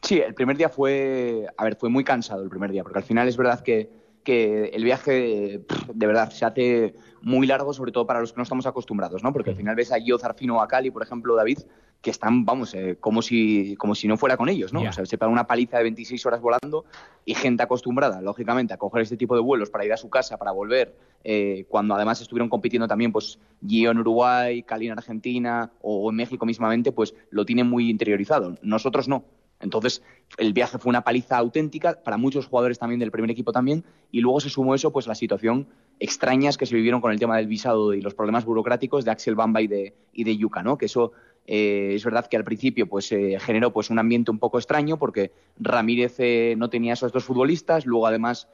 [0.00, 3.04] Sí, el primer día fue, a ver, fue muy cansado el primer día, porque al
[3.04, 3.90] final es verdad que,
[4.24, 8.44] que el viaje, de verdad, se hace muy largo, sobre todo para los que no
[8.44, 9.34] estamos acostumbrados, ¿no?
[9.34, 11.58] Porque al final ves a Gio Zarfino o a Cali, por ejemplo, David,
[12.06, 14.82] que están, vamos, eh, como, si, como si no fuera con ellos, ¿no?
[14.82, 16.84] O sea, se paga una paliza de 26 horas volando
[17.24, 20.36] y gente acostumbrada, lógicamente, a coger este tipo de vuelos para ir a su casa,
[20.36, 25.72] para volver, eh, cuando además estuvieron compitiendo también, pues, Gio en Uruguay, Cali en Argentina
[25.82, 28.54] o en México mismamente, pues lo tienen muy interiorizado.
[28.62, 29.24] Nosotros no.
[29.58, 30.00] Entonces,
[30.38, 34.20] el viaje fue una paliza auténtica para muchos jugadores también del primer equipo también, y
[34.20, 35.66] luego se sumó eso, pues la situación
[35.98, 39.34] extrañas que se vivieron con el tema del visado y los problemas burocráticos de Axel
[39.34, 40.78] Bamba y de, y de Yuka, ¿no?
[40.78, 41.10] Que eso
[41.46, 44.98] eh, es verdad que al principio pues eh, generó pues un ambiente un poco extraño
[44.98, 48.48] porque Ramírez eh, no tenía esos dos futbolistas, luego además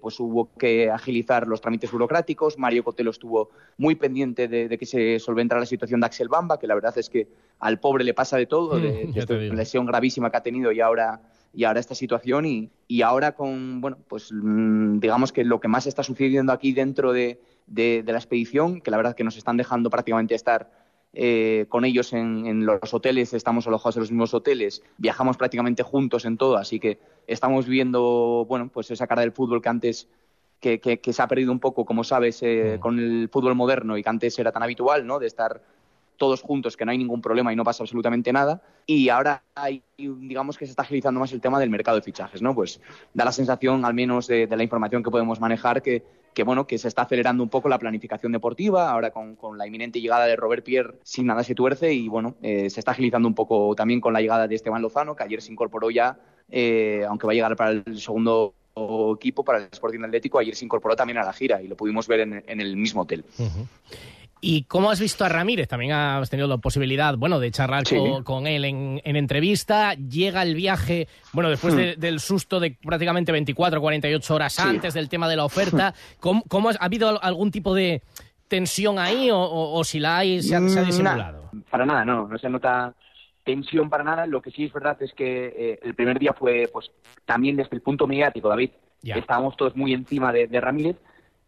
[0.00, 2.58] pues hubo que agilizar los trámites burocráticos.
[2.58, 6.66] Mario Cotelo estuvo muy pendiente de, que se solventara la situación de Axel Bamba, que
[6.66, 9.86] la verdad es que al pobre le pasa de todo, de, Mm, te esta lesión
[9.86, 11.20] gravísima que ha tenido y ahora
[11.54, 12.44] y ahora esta situación.
[12.44, 16.72] Y, y ahora con bueno pues mm, digamos que lo que más está sucediendo aquí
[16.72, 20.70] dentro de, de- de la expedición que la verdad que nos están dejando prácticamente estar
[21.14, 25.82] eh, con ellos en, en los hoteles, estamos alojados en los mismos hoteles, viajamos prácticamente
[25.82, 30.08] juntos en todo, así que estamos viendo, bueno, pues esa cara del fútbol que antes
[30.60, 33.98] que, que- que se ha perdido un poco, como sabes, eh, con el fútbol moderno
[33.98, 35.18] y que antes era tan habitual, ¿no?
[35.18, 35.60] De estar
[36.16, 38.62] todos juntos, que no hay ningún problema y no pasa absolutamente nada.
[38.86, 42.42] Y ahora hay, digamos que se está agilizando más el tema del mercado de fichajes,
[42.42, 42.54] ¿no?
[42.54, 42.80] Pues
[43.14, 46.66] da la sensación, al menos de, de la información que podemos manejar, que, que, bueno,
[46.66, 50.26] que se está acelerando un poco la planificación deportiva, ahora con, con la inminente llegada
[50.26, 53.74] de Robert Pierre, sin nada se tuerce, y bueno, eh, se está agilizando un poco
[53.74, 56.18] también con la llegada de Esteban Lozano, que ayer se incorporó ya,
[56.50, 58.54] eh, aunque va a llegar para el segundo
[59.14, 62.08] equipo, para el Sporting Atlético, ayer se incorporó también a la gira y lo pudimos
[62.08, 63.24] ver en, en el mismo hotel.
[64.44, 65.68] ¿Y cómo has visto a Ramírez?
[65.68, 67.96] También has tenido la posibilidad, bueno, de charlar Sí.
[67.96, 69.94] con, con él en, en entrevista.
[69.94, 71.76] Llega el viaje, bueno, después Hmm.
[71.76, 74.62] de- del susto de prácticamente 24, 48 horas Sí.
[74.64, 75.94] antes del tema de la oferta.
[76.20, 78.02] ¿Cómo, cómo has- ha habido algún tipo de
[78.48, 81.50] tensión ahí o, o- o si la hay, se ha, se ha Mm, disimulado?
[81.70, 82.92] para nada, no, no se nota
[83.44, 84.26] tensión para nada.
[84.26, 86.90] Lo que sí es verdad es que eh, el primer día fue, pues,
[87.24, 88.70] también desde el punto mediático, David,
[89.02, 89.14] Ya.
[89.14, 90.96] estábamos todos muy encima de, de Ramírez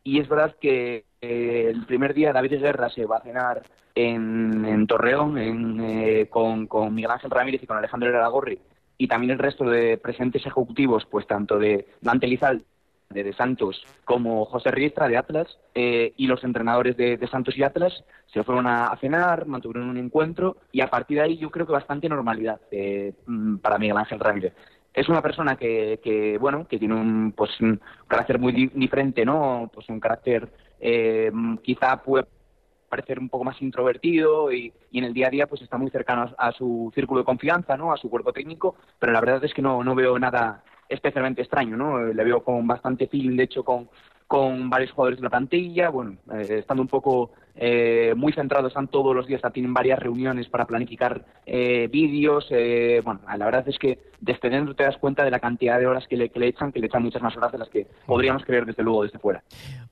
[0.04, 3.62] y es verdad que eh, el primer día David Guerra se va a cenar
[3.94, 8.58] en, en Torreón en, eh, con, Miguel Ángel Ramírez y con Alejandro Aragorri
[8.98, 12.62] y también el resto de presentes ejecutivos, pues tanto de Dante Lizal
[13.10, 18.04] de, Santos como José Riestra de Atlas eh, y los entrenadores de, Santos y Atlas
[18.26, 21.72] se fueron a, cenar, mantuvieron un encuentro y a partir de ahí yo creo que
[21.72, 24.52] bastante normalidad eh, mm, para Miguel Ángel Ramírez.
[24.92, 29.24] Es una persona que, que bueno, que tiene un, pues, un carácter muy di- diferente,
[29.24, 29.68] ¿no?
[29.74, 30.48] Pues un carácter
[30.87, 32.27] eh, quizá puede
[32.90, 36.31] parecer un poco más introvertido y, en el día a día pues está muy cercano
[36.37, 37.90] a, a su círculo de confianza, ¿no?
[37.90, 41.77] A su cuerpo técnico, pero la verdad es que no, no veo nada especialmente extraño,
[41.77, 42.07] ¿no?
[42.07, 43.88] Eh, Le veo con bastante feeling, de hecho, con,
[44.27, 48.88] con varios jugadores de la plantilla, bueno, eh, estando un poco eh, muy centrados, están
[48.88, 53.78] todos los días, tienen varias reuniones para planificar eh, vídeos, eh, bueno, la verdad es
[53.78, 56.48] que desde dentro te das cuenta de la cantidad de horas que le, que le
[56.48, 59.18] echan, que le echan muchas más horas de las que podríamos creer desde luego desde
[59.18, 59.42] fuera.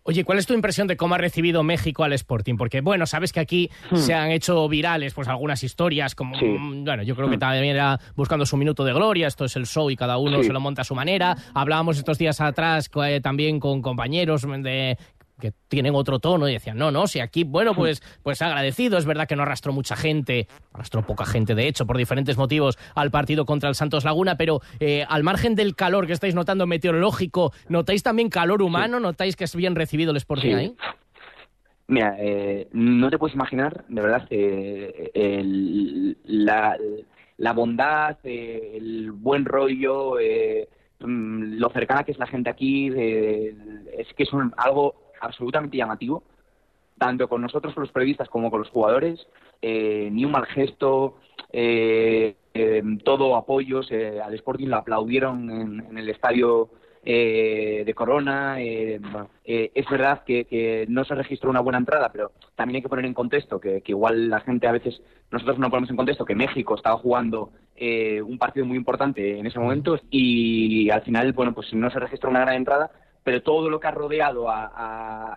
[0.04, 2.56] Oye, ¿cuál es tu impresión de cómo ha recibido México al Sporting?
[2.56, 3.96] Porque, bueno, sabes que aquí Hmm.
[3.96, 6.46] se han hecho virales pues algunas historias, como, Sí.
[6.46, 9.66] mm, bueno, yo creo que también era buscando su minuto de gloria, esto es el
[9.66, 10.44] show y cada uno Sí.
[10.48, 11.36] se lo monta a su manera.
[11.54, 12.90] Hablábamos estos días atrás
[13.22, 14.96] también con compañeros de
[15.42, 19.04] que tienen otro tono y decían, no, no, si aquí, bueno, pues, pues agradecido, es
[19.06, 23.10] verdad que no arrastró mucha gente, arrastró poca gente, de hecho, por diferentes motivos al
[23.10, 27.52] partido contra el Santos Laguna, pero eh, al margen del calor que estáis notando meteorológico,
[27.68, 29.00] ¿notáis también calor humano?
[29.00, 30.54] ¿Notáis que es bien recibido el Sporting Sí.
[30.54, 30.76] ahí?
[31.88, 36.76] Mira, eh, no te puedes imaginar, de verdad, eh, el- la,
[37.38, 40.14] la bondad, eh, el buen rollo,
[41.00, 43.54] mm, lo cercana que es la gente aquí, eh,
[43.98, 46.22] es que es un- algo absolutamente llamativo,
[46.98, 49.26] tanto con nosotros, los periodistas, como con los jugadores.
[49.64, 51.18] eh, ni un mal gesto,
[51.52, 53.90] eh, eh, todo apoyos.
[53.92, 56.70] al Sporting lo aplaudieron en, en el estadio
[57.04, 58.60] eh, de Corona.
[58.60, 59.00] eh,
[59.44, 63.04] eh, es verdad que, no se registró una buena entrada, pero también hay que poner
[63.06, 66.74] en contexto que, igual la gente a veces, nosotros no ponemos en contexto que México
[66.74, 67.50] estaba jugando
[68.24, 72.30] un partido muy importante en ese momento y al final, bueno, pues no se registró
[72.30, 72.92] una gran entrada,
[73.24, 74.70] pero todo lo que ha rodeado a,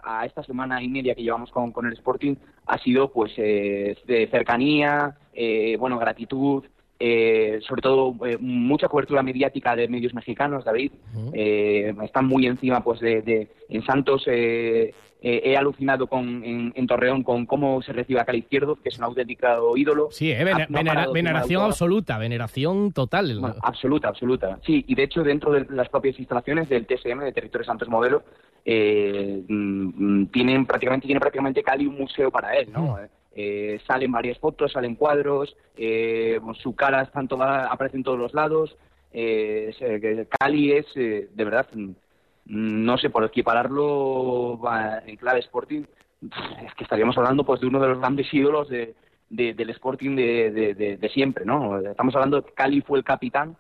[0.03, 3.95] a- esta semana y media que llevamos con, con el Sporting ha sido pues eh,
[4.05, 6.63] de cercanía, eh, bueno, gratitud,
[6.99, 10.91] eh, sobre todo eh, mucha cobertura mediática de medios mexicanos, David.
[11.33, 14.23] Eh, están muy encima pues de, de- en Santos.
[14.27, 18.75] eh, eh, he alucinado con en, en Torreón con cómo se recibe a Cali Izquierdo,
[18.75, 20.09] que es un auténtico ídolo.
[20.11, 20.37] Sí, eh,
[20.69, 23.39] no venera- de veneración absoluta, veneración total.
[23.39, 24.59] bueno, absoluta, absoluta.
[24.63, 28.21] Sí, y de hecho dentro de las propias instalaciones del TSM, de Territorio Santos Modelo,
[28.65, 32.97] eh, mm, mm, tienen prácticamente tiene prácticamente Cali un museo para él, ¿no?
[33.37, 38.17] Eh, salen varias fotos, salen cuadros, eh, su cara está en toda- aparece en todos
[38.17, 38.77] los lados.
[39.11, 41.67] Eh, que Cali es, eh, de verdad,
[42.45, 44.59] no sé, por equipararlo
[45.05, 45.83] en clave Sporting,
[46.65, 48.95] es que estaríamos hablando pues de uno de los grandes ídolos de,
[49.29, 51.79] de- del Sporting de- de siempre, ¿no?
[51.79, 53.55] Estamos hablando de que Cali fue el capitán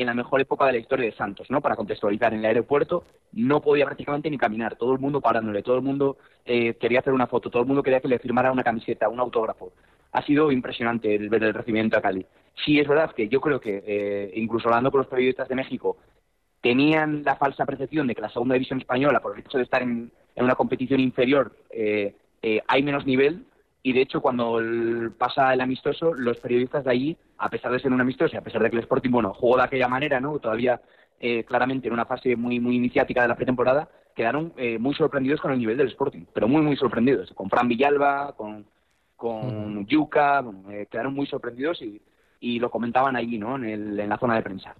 [0.00, 1.60] en la mejor época de la historia de Santos, ¿no?
[1.60, 5.76] Para contextualizar, en el aeropuerto no podía prácticamente ni caminar, todo el mundo parándole, todo
[5.76, 8.64] el mundo eh, quería hacer una foto, todo el mundo quería que le firmara una
[8.64, 9.72] camiseta, un autógrafo.
[10.12, 12.24] Ha sido impresionante el ver el recibimiento a Cali.
[12.64, 15.98] Sí, es verdad que yo creo que, eh, incluso hablando con los periodistas de México,
[16.60, 19.82] tenían la falsa percepción de que la segunda división española, por el hecho de estar
[19.82, 23.44] en, en una competición inferior, eh, eh, hay menos nivel.
[23.88, 27.78] Y de hecho, cuando el- pasa el amistoso, los periodistas de allí, a pesar de
[27.80, 30.20] ser un amistoso y a pesar de que el Sporting, bueno, jugó de aquella manera,
[30.20, 30.38] ¿no?
[30.38, 30.78] Todavía
[31.20, 35.40] eh, claramente en una fase muy, muy iniciática de la pretemporada, quedaron eh, muy sorprendidos
[35.40, 37.32] con el nivel del Sporting, pero muy, muy sorprendidos.
[37.34, 38.66] Con Fran Villalba, con,
[39.16, 42.00] con Yuca, bueno, eh, quedaron muy sorprendidos y,
[42.40, 43.56] y lo comentaban allí, ¿no?
[43.56, 44.74] En, el- en la zona de prensa.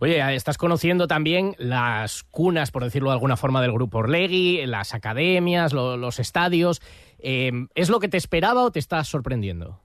[0.00, 4.94] Oye, estás conociendo también las cunas, por decirlo de alguna forma, del grupo Orlegui, las
[4.94, 6.80] academias, lo- los estadios.
[7.26, 9.80] Eh, ¿Es lo que te esperaba o te estás sorprendiendo?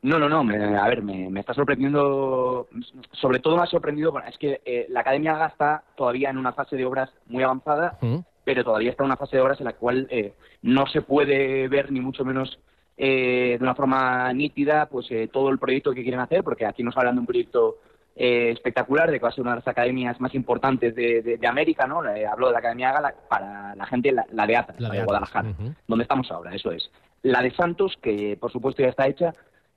[0.00, 0.42] No, no, no.
[0.42, 2.66] me- a ver, me, me está sorprendiendo.
[3.12, 4.10] Sobre todo me ha sorprendido.
[4.10, 7.42] Bueno, es que eh, la Academia Haga está todavía en una fase de obras muy
[7.44, 7.98] avanzada,
[8.42, 11.68] pero todavía está en una fase de obras en la cual eh, no se puede
[11.68, 12.58] ver ni mucho menos
[12.96, 16.82] eh, de una forma nítida pues eh, todo el proyecto que quieren hacer, porque aquí
[16.82, 17.76] nos hablan de un proyecto
[18.16, 21.36] eh, espectacular, de que va a ser una de las academias más importantes de, de-
[21.38, 22.06] de América, ¿no?
[22.06, 24.88] Eh, hablo de la Academia Haga la- para la gente, la, la de ATA, la,
[24.90, 25.48] de, Guadalajara
[25.86, 26.90] donde estamos ahora, eso es.
[27.22, 29.32] La de Santos, que por supuesto ya está hecha,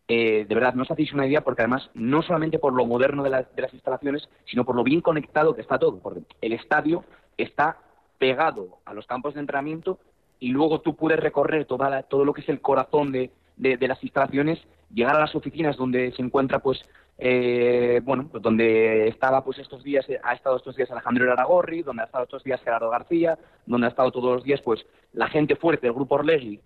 [0.07, 3.23] eh, de verdad no os hacéis una idea porque además no solamente por lo moderno
[3.23, 6.53] de, las- de las instalaciones, sino por lo bien conectado que está todo, porque el
[6.53, 7.03] estadio
[7.37, 7.77] está
[8.17, 9.99] pegado a los campos de entrenamiento
[10.39, 13.77] y luego tú puedes recorrer toda la- todo lo que es el corazón de, de-
[13.77, 14.59] de las instalaciones,
[14.93, 16.83] llegar a las oficinas donde se encuentra pues
[17.17, 22.01] eh, bueno, pues donde estaba pues estos días, ha estado estos días Alejandro Aragorri, donde
[22.03, 25.55] ha estado estos días Gerardo García, donde ha estado todos los días pues la gente
[25.55, 26.59] fuerte del grupo Orlegui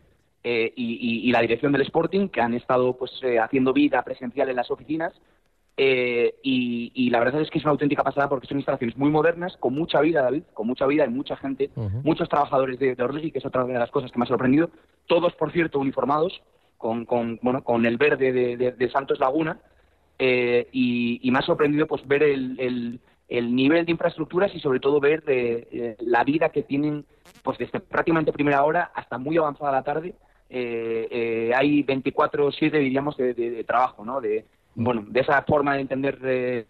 [0.43, 0.93] eh, y,
[1.25, 4.55] y- y la dirección del Sporting, que han estado pues eh, haciendo vida presencial en
[4.55, 5.13] las oficinas.
[5.77, 9.09] eh, y, y la verdad es que es una auténtica pasada porque son instalaciones muy
[9.09, 11.69] modernas, con mucha vida, David, con mucha vida y mucha gente,
[12.03, 14.71] muchos trabajadores de, de Orlegui, que es otra de las cosas que me ha sorprendido,
[15.07, 16.41] todos, por cierto, uniformados,
[16.77, 19.59] con, con, bueno, con el verde de, de- de Santos Laguna,
[20.19, 24.59] eh, y, y me ha sorprendido pues ver el, el- el nivel de infraestructuras y
[24.59, 27.05] sobre todo ver eh, eh, la vida que tienen
[27.43, 30.15] pues desde prácticamente primera hora hasta muy avanzada la tarde.
[30.49, 35.75] Eh, eh, hay 24/7 diríamos de, de- de trabajo no de bueno de esa forma
[35.75, 36.65] de entender de-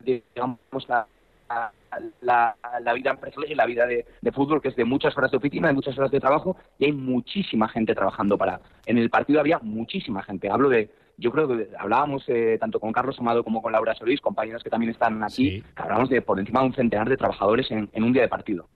[0.00, 1.06] digamos la,
[2.20, 5.30] la, la vida empresarial y la vida de, de fútbol que es de muchas horas
[5.30, 9.08] de oficina de muchas horas de trabajo y hay muchísima gente trabajando para en el
[9.10, 10.50] partido había muchísima gente.
[10.50, 10.90] Hablo de
[11.22, 14.70] yo creo que hablábamos eh, tanto con Carlos Amado como con Laura Solís, compañeros que
[14.70, 18.02] también están aquí, que hablábamos de por encima de un centenar de trabajadores en, en
[18.02, 18.68] un día de partido.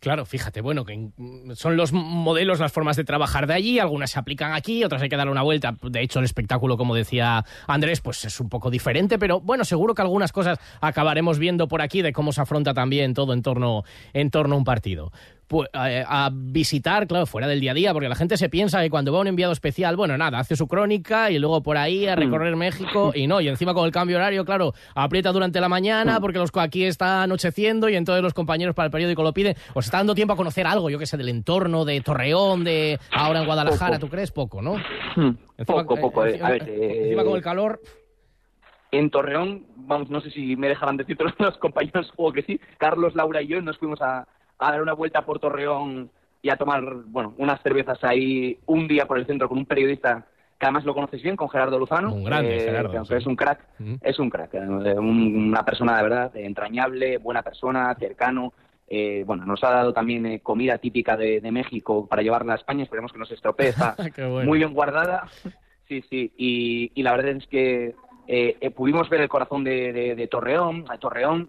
[0.00, 1.10] Claro, fíjate, bueno, que
[1.52, 5.10] son los modelos, las formas de trabajar de allí, algunas se aplican aquí, otras hay
[5.10, 5.76] que darle una vuelta.
[5.82, 9.94] De hecho, el espectáculo, como decía Andrés, pues es un poco diferente, pero bueno, seguro
[9.94, 13.82] que algunas cosas acabaremos viendo por aquí de cómo se afronta también todo en torno,
[14.14, 15.12] en torno a un partido.
[15.72, 18.90] Eh, a visitar, claro, fuera del día a día, porque la gente se piensa que
[18.90, 22.14] cuando va un enviado especial, bueno, nada, hace su crónica y luego por ahí a
[22.14, 26.20] recorrer México y no, y encima con el cambio horario, claro, aprieta durante la mañana
[26.20, 29.56] porque los aquí está anocheciendo y entonces los compañeros para el periódico lo piden.
[29.74, 32.98] Os está dando tiempo a conocer algo, yo que sé, del entorno de Torreón, de
[33.10, 34.06] ahora en Guadalajara, Poco.
[34.06, 34.30] ¿tú crees?
[34.30, 34.76] Poco, ¿no?
[35.66, 36.26] poco, poco.
[36.26, 37.80] eh, encima, a ver, eh, encima con el calor.
[38.92, 42.60] En Torreón, vamos, no sé si me dejarán decir todos los compañeros, supongo que sí.
[42.78, 44.26] Carlos, Laura y yo nos fuimos a,
[44.68, 46.10] a dar una vuelta por Torreón
[46.42, 50.26] y a tomar, bueno, unas cervezas ahí un día por el centro con un periodista
[50.58, 52.12] que además lo conoces bien, con Gerardo Luzano.
[52.12, 53.20] Un grande, eh, Gerardo, que aunque sí.
[53.20, 53.60] es un crack,
[54.02, 54.54] es un crack.
[54.54, 54.58] eh,
[54.98, 58.52] un- una persona de verdad entrañable, buena persona, cercano.
[58.92, 62.56] eh, bueno, nos ha dado también eh, comida típica de, de México para llevarla a
[62.56, 62.82] España.
[62.82, 63.68] Esperemos que no se estropee.
[63.68, 64.48] Está Qué bueno.
[64.48, 65.28] muy bien guardada.
[65.88, 66.32] Sí, sí.
[66.36, 67.94] Y, y la verdad es que
[68.26, 70.84] eh, eh, pudimos ver el corazón de, de- de Torreón.
[70.88, 71.48] A Torreón,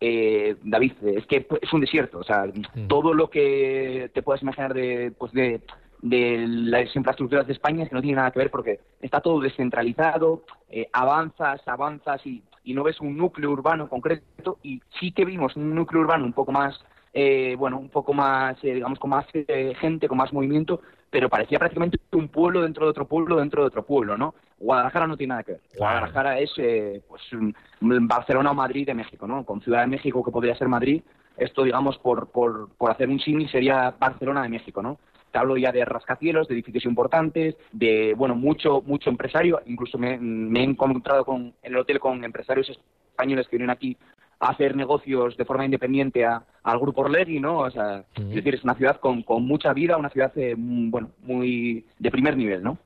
[0.00, 2.18] eh, David, es que es un desierto.
[2.18, 2.44] O sea,
[2.88, 5.60] todo lo que te puedas imaginar de, pues de
[6.02, 9.40] de las infraestructuras de España es que no tiene nada que ver porque está todo
[9.40, 15.24] descentralizado, eh, avanzas, avanzas y, y, no ves un núcleo urbano concreto y sí que
[15.24, 16.78] vimos un núcleo urbano un poco más,
[17.12, 20.80] eh, bueno, un poco más, eh, digamos, con más eh, gente, con más movimiento,
[21.10, 24.34] pero parecía prácticamente un pueblo dentro de otro pueblo dentro de otro pueblo, ¿no?
[24.58, 25.60] Guadalajara no tiene nada que ver.
[25.76, 29.44] Guadalajara es, eh, pues, un- Barcelona o Madrid de México, ¿no?
[29.44, 31.02] Con Ciudad de México que podría ser Madrid,
[31.36, 34.98] esto, digamos, por, por, por hacer un símil sería Barcelona de México, ¿no?
[35.30, 39.60] Te hablo ya de rascacielos, de edificios importantes, de, bueno, mucho, mucho empresario.
[39.66, 43.96] Incluso me, me he encontrado con, en el hotel con empresarios españoles que vienen aquí
[44.40, 47.58] a hacer negocios de forma independiente a- al grupo Orlegui, ¿no?
[47.58, 51.10] O sea, es decir, es una ciudad con, con mucha vida, una ciudad, eh, bueno,
[51.22, 52.78] muy de primer nivel, ¿no?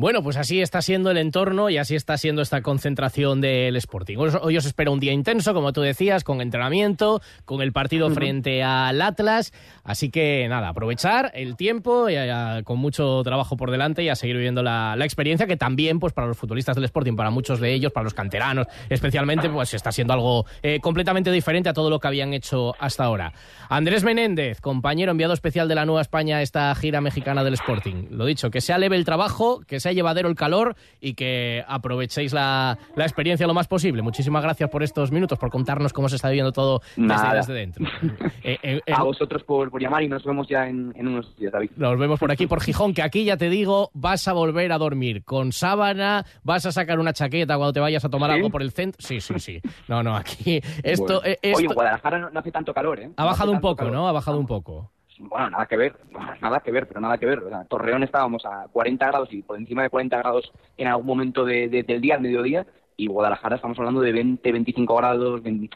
[0.00, 4.16] Bueno, pues así está siendo el entorno y así está siendo esta concentración del Sporting.
[4.16, 8.62] Hoy os- espera un día intenso, como tú decías, con entrenamiento, con el partido frente
[8.62, 9.52] al Atlas.
[9.84, 14.16] Así que nada, aprovechar el tiempo y, a- con mucho trabajo por delante y a
[14.16, 17.60] seguir viviendo la, la experiencia que también, pues para los futbolistas del Sporting, para muchos
[17.60, 21.90] de ellos, para los canteranos especialmente, pues está siendo algo eh, completamente diferente a todo
[21.90, 23.34] lo que habían hecho hasta ahora.
[23.68, 28.06] Andrés Menéndez, compañero enviado especial de la Nueva España a esta gira mexicana del Sporting.
[28.10, 32.32] Lo dicho, que sea leve el trabajo, que sea llevadero el calor y que aprovechéis
[32.32, 34.02] la, la experiencia lo más posible.
[34.02, 37.84] Muchísimas gracias por estos minutos, por contarnos cómo se está viviendo todo desde, dentro.
[38.42, 41.36] Eh, eh, eh, A vosotros por, por llamar y nos vemos ya en, en unos
[41.36, 41.70] días, David.
[41.76, 44.78] nos vemos por aquí, por Gijón, que aquí ya te digo, vas a volver a
[44.78, 48.36] dormir con sábana, vas a sacar una chaqueta cuando te vayas a tomar ¿Sí?
[48.36, 49.00] algo por el centro.
[49.06, 49.60] Sí, sí, sí.
[49.88, 51.36] No, no, aquí esto, Bueno.
[51.56, 53.10] Oye, en Guadalajara no, no hace tanto calor, ¿eh?
[53.16, 53.92] ha No bajado un poco, calor.
[53.92, 54.08] ¿no?
[54.08, 54.90] Ha bajado un poco.
[55.22, 55.94] Bueno, nada que ver,
[56.40, 57.40] nada que ver, pero nada que ver.
[57.40, 61.06] O sea, Torreón estábamos a 40 grados y por encima de 40 grados en algún
[61.06, 62.66] momento de- de- del día, al mediodía,
[62.96, 65.42] y Guadalajara estamos hablando de 20, 25 grados.
[65.42, 65.68] 20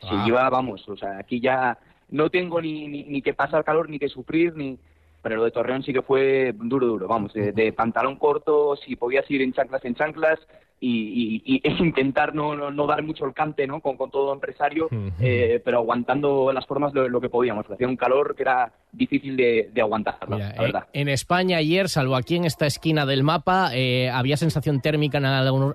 [0.00, 1.78] se lleva, vamos, o sea, aquí ya
[2.10, 4.78] no tengo ni, ni, ni que pasar calor, ni que sufrir, ni...
[5.22, 8.96] Pero lo de Torreón sí que fue duro, duro, vamos, de, de pantalón corto, si
[8.96, 10.40] podías ir en chanclas, en chanclas,
[10.84, 13.80] y, y- y intentar no, no, no dar mucho el cante, ¿no?
[13.80, 14.88] Con, con todo empresario,
[15.20, 17.64] eh, pero aguantando las formas lo, lo que podíamos.
[17.70, 20.84] Hacía un calor que era difícil de, de aguantar, la Mira, verdad.
[20.92, 25.16] eh, en España ayer, salvo aquí en esta esquina del mapa, eh, había sensación térmica
[25.18, 25.24] en,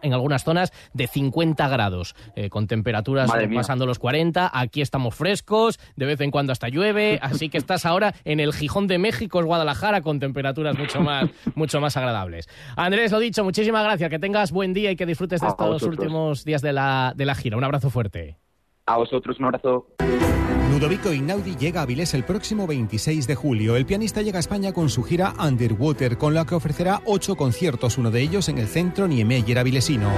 [0.01, 4.51] en algunas zonas de 50 grados, eh, con temperaturas pasando los 40.
[4.53, 8.53] Aquí estamos frescos, de vez en cuando hasta llueve, así que estás ahora en el
[8.53, 12.47] Gijón de México, es Guadalajara, con temperaturas mucho más, mucho más agradables.
[12.75, 15.83] Andrés, lo dicho, muchísimas gracias, que tengas buen día y que disfrutes de A estos
[15.83, 17.57] últimos días de la, de la gira.
[17.57, 18.37] Un abrazo fuerte.
[18.85, 19.87] A vosotros un abrazo.
[20.71, 23.75] Ludovico Inaudi llega a Avilés el próximo 26 de julio.
[23.75, 27.97] El pianista llega a España con su gira Underwater, con la que ofrecerá ocho conciertos,
[27.97, 30.09] uno de ellos en el centro Niemeyer avilesino.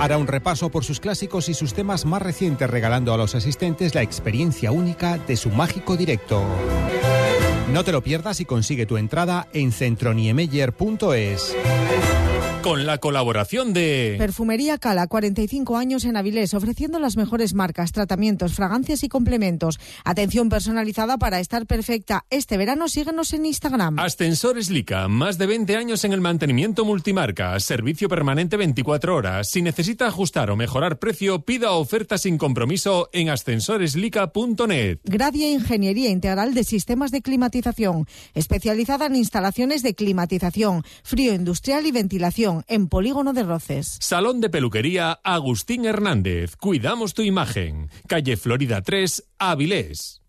[0.00, 3.94] Hará un repaso por sus clásicos y sus temas más recientes, regalando a los asistentes
[3.94, 6.44] la experiencia única de su mágico directo.
[7.72, 11.56] No te lo pierdas y consigue tu entrada en centroniemeyer.es.
[12.62, 14.16] Con la colaboración de...
[14.18, 19.78] Perfumería Cala, 45 años en Avilés, ofreciendo las mejores marcas, tratamientos, fragancias y complementos.
[20.04, 22.24] Atención personalizada para estar perfecta.
[22.30, 24.00] Este verano síguenos en Instagram.
[24.00, 29.48] Ascensores Lica, más de 20 años en el mantenimiento multimarca, servicio permanente 24 horas.
[29.48, 34.98] Si necesita ajustar o mejorar precio, pida oferta sin compromiso en ascensoreslica.net.
[35.04, 41.92] Gradia Ingeniería Integral de Sistemas de Climatización, especializada en instalaciones de climatización, frío industrial y
[41.92, 43.98] ventilación, en Polígono de Roces.
[44.00, 46.56] Salón de peluquería Agustín Hernández.
[46.56, 47.90] Cuidamos tu imagen.
[48.06, 50.22] Calle Florida 3, Avilés.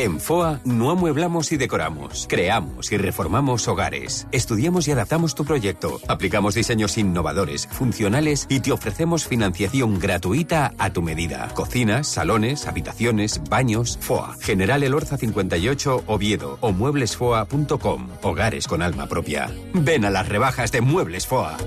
[0.00, 4.26] En FOA no amueblamos y decoramos, creamos y reformamos hogares.
[4.32, 10.90] Estudiamos y adaptamos tu proyecto, aplicamos diseños innovadores, funcionales y te ofrecemos financiación gratuita a
[10.94, 11.50] tu medida.
[11.52, 14.36] Cocinas, salones, habitaciones, baños, FOA.
[14.40, 18.08] General Elorza 58 Oviedo o mueblesfoa.com.
[18.22, 19.50] Hogares con alma propia.
[19.74, 21.58] Ven a las rebajas de Muebles FOA.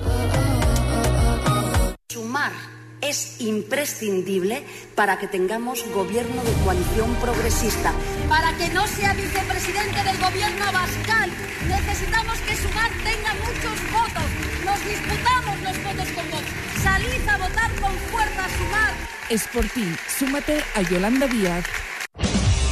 [2.10, 2.73] Sumar
[3.10, 4.64] es imprescindible
[4.96, 7.94] para que tengamos gobierno de coalición progresista.
[8.30, 11.32] Para que no sea vicepresidente del gobierno Abascal,
[11.68, 14.24] necesitamos que Sumar tenga muchos votos.
[14.66, 16.44] Nos disputamos los votos con Vox.
[16.82, 18.94] Salid a votar con fuerza Sumar.
[19.30, 19.96] Es por ti.
[20.18, 21.66] Súmate a Yolanda Díaz.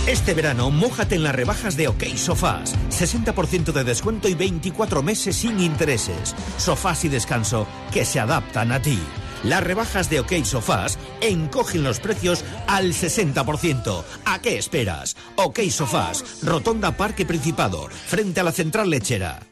[0.07, 2.75] Este verano, mójate en las rebajas de OK Sofás.
[2.89, 6.35] 60% de descuento y 24 meses sin intereses.
[6.57, 8.99] Sofás y descanso que se adaptan a ti.
[9.43, 14.03] Las rebajas de OK Sofás encogen los precios al 60%.
[14.25, 15.15] ¿A qué esperas?
[15.35, 19.50] OK Sofás, Rotonda Parque Principado, frente a la central lechera.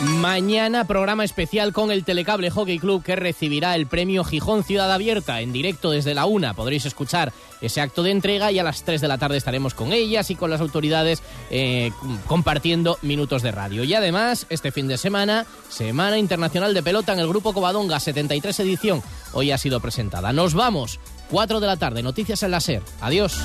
[0.00, 5.40] Mañana programa especial con el Telecable Hockey Club que recibirá el premio Gijón Ciudad Abierta
[5.40, 6.52] en directo desde la una.
[6.52, 7.32] Podréis escuchar
[7.62, 10.34] ese acto de entrega y a las 3 de la tarde estaremos con ellas y
[10.34, 11.92] con las autoridades eh,
[12.26, 13.84] compartiendo minutos de radio.
[13.84, 18.60] Y además, este fin de semana, Semana Internacional de Pelota en el Grupo Covadonga, 73
[18.60, 20.30] edición, hoy ha sido presentada.
[20.34, 22.82] Nos vamos, 4 de la tarde, noticias en la SER.
[23.00, 23.38] Adiós.